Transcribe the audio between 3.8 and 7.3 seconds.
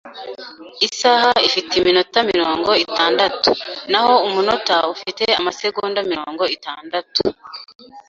naho umunota ufite amasegonda mirongo itandatu.